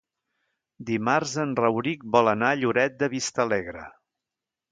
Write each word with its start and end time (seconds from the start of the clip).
Dimarts 0.87 1.33
en 1.43 1.51
Rauric 1.59 2.07
vol 2.17 2.31
anar 2.33 2.49
a 2.53 2.57
Lloret 2.61 2.97
de 3.03 3.13
Vistalegre. 3.13 3.87